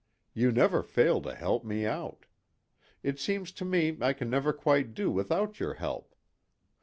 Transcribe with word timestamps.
You 0.33 0.51
never 0.51 0.81
fail 0.81 1.21
to 1.21 1.35
help 1.35 1.63
me 1.63 1.85
out. 1.85 2.25
It 3.03 3.19
seems 3.19 3.51
to 3.51 3.63
me 3.63 3.95
I 4.01 4.13
can 4.13 4.31
never 4.31 4.51
quite 4.51 4.95
do 4.95 5.11
without 5.11 5.59
your 5.59 5.75
help. 5.75 6.15